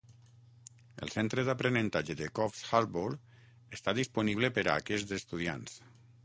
El 1.07 1.11
Centre 1.15 1.43
d'aprenentatge 1.49 2.15
de 2.21 2.29
Coffs 2.39 2.63
Harbour 2.79 3.11
està 3.79 3.95
disponible 4.01 4.51
per 4.57 4.65
a 4.67 4.79
aquests 4.83 5.15
estudiants. 5.21 5.79